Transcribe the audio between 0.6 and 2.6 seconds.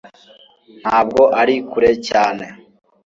ntabwo ari kure cyane